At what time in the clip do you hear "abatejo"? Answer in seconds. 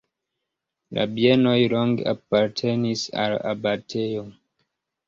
3.55-4.27